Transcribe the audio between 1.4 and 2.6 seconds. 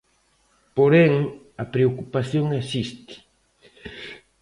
a preocupación